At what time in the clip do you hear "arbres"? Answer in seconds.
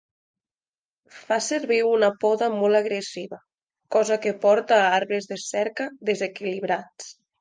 5.01-5.29